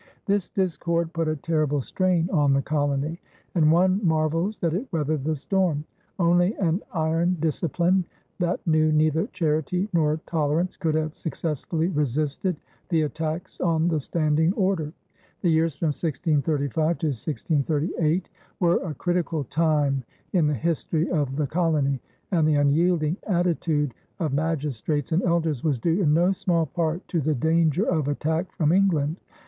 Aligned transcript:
This 0.25 0.49
discord 0.49 1.13
put 1.13 1.27
a 1.27 1.35
terrible 1.35 1.83
strain 1.83 2.27
on 2.33 2.53
the 2.53 2.61
colony, 2.63 3.21
and 3.53 3.71
one 3.71 3.99
marvels 4.03 4.57
that 4.57 4.73
it 4.73 4.87
weathered 4.91 5.23
the 5.23 5.35
storm. 5.35 5.85
Only 6.17 6.55
an 6.55 6.81
iron 6.91 7.37
discipline 7.39 8.05
that 8.39 8.65
knew 8.65 8.91
neither 8.91 9.27
charity 9.27 9.89
nor 9.93 10.19
tolerance 10.25 10.75
could 10.75 10.95
have 10.95 11.15
successfully 11.15 11.87
resisted 11.89 12.55
the 12.89 13.03
attacks 13.03 13.59
on 13.61 13.89
the 13.89 13.99
standing 13.99 14.53
order. 14.53 14.91
The 15.43 15.51
years 15.51 15.75
from 15.75 15.89
1635 15.89 16.73
to 16.97 17.07
1638 17.09 18.27
were 18.59 18.77
a 18.77 18.95
critical 18.95 19.43
time 19.43 20.03
in 20.33 20.47
the 20.47 20.55
history 20.55 21.11
of 21.11 21.35
the 21.35 21.45
colony, 21.45 21.99
and 22.31 22.47
the 22.47 22.55
unyielding 22.55 23.17
attitude 23.27 23.93
of 24.19 24.33
magistrates 24.33 25.11
and 25.11 25.21
elders 25.21 25.63
was 25.63 25.77
due 25.77 26.01
in 26.01 26.11
no 26.15 26.31
small 26.31 26.65
part 26.65 27.07
to 27.09 27.21
the 27.21 27.35
danger 27.35 27.83
of 27.85 28.07
attack 28.07 28.51
from 28.53 28.71
England. 28.71 29.17